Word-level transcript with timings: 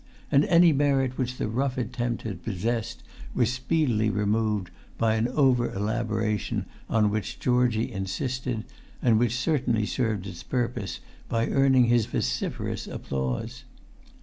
And 0.31 0.45
any 0.45 0.73
merit 0.73 1.19
which 1.19 1.37
the 1.37 1.47
rough 1.47 1.77
attempt 1.77 2.23
had 2.23 2.41
possessed 2.43 3.03
was 3.35 3.53
speedily 3.53 4.09
removed 4.09 4.71
by 4.97 5.13
an 5.13 5.27
over 5.27 5.71
elaboration 5.71 6.65
on 6.89 7.11
which 7.11 7.39
Georgie 7.39 7.91
insisted, 7.91 8.63
and 9.03 9.19
which 9.19 9.35
certainly 9.35 9.85
served 9.85 10.25
its 10.25 10.41
purpose 10.41 11.01
by 11.29 11.49
earning 11.49 11.85
his 11.85 12.07
vociferous 12.07 12.87
applause. 12.87 13.63